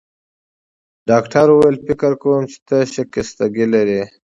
ډاکټر 1.09 1.45
وویل: 1.51 1.77
فکر 1.85 2.11
کوم 2.21 2.43
چي 2.51 2.57
ته 2.67 2.77
شکستګي 2.93 3.65
لرې. 3.73 4.01